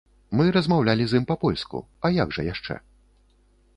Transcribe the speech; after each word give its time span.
Мы 0.37 0.45
размаўлялі 0.55 1.05
з 1.11 1.19
ім 1.21 1.27
па-польску, 1.31 1.77
а 2.09 2.13
як 2.17 2.33
жа 2.39 2.47
яшчэ? 2.53 2.81